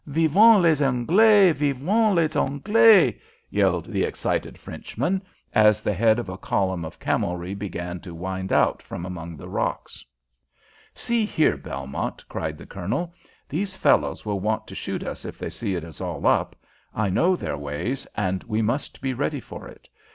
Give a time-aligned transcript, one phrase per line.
[0.07, 1.51] Vivent les Anglais!
[1.53, 3.19] Vivent les Anglais!_"
[3.51, 5.21] yelled the excited Frenchman,
[5.53, 9.47] as the head of a column of camelry began to wind out from among the
[9.47, 10.03] rocks.
[10.95, 13.13] "See here, Belmont," cried the Colonel.
[13.47, 16.55] "These fellows will want to shoot us if they see it is all up.
[16.95, 19.87] I know their ways, and we must be ready for it.